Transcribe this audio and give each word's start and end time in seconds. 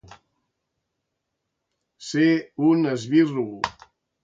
Ser 2.07 2.33
un 2.73 2.91
esbirro. 2.95 3.47